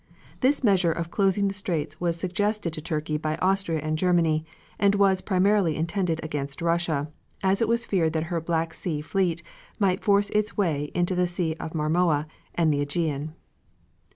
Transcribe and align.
This 0.39 0.63
measure 0.63 0.91
of 0.91 1.11
closing 1.11 1.47
the 1.47 1.53
straits 1.53 2.01
was 2.01 2.19
suggested 2.19 2.73
to 2.73 2.81
Turkey 2.81 3.17
by 3.19 3.35
Austria 3.35 3.81
and 3.81 3.99
Germany, 3.99 4.43
and 4.79 4.95
was 4.95 5.21
primarily 5.21 5.75
intended 5.75 6.19
against 6.23 6.59
Russia, 6.63 7.11
as 7.43 7.61
it 7.61 7.67
was 7.67 7.85
feared 7.85 8.13
that 8.13 8.23
her 8.33 8.41
Black 8.41 8.73
Sea 8.73 9.01
fleet 9.01 9.43
might 9.77 10.03
force 10.03 10.31
its 10.31 10.57
way 10.57 10.89
into 10.95 11.13
the 11.13 11.27
Sea 11.27 11.53
of 11.59 11.75
Marmora 11.75 12.25
and 12.55 12.73
the 12.73 12.83
AEgean. 12.83 13.33